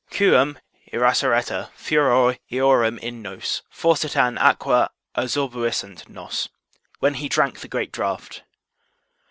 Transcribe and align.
Quum 0.09 0.57
irasceretur 0.91 1.69
furor 1.75 2.35
eorum 2.51 2.97
in 3.03 3.21
nos, 3.21 3.61
forsitan 3.71 4.35
aqua 4.39 4.89
absorbuisset 5.15 6.09
nos; 6.09 6.49
when 6.97 7.13
he 7.13 7.29
drank 7.29 7.59
the 7.59 7.67
great 7.67 7.91
draught. 7.91 8.41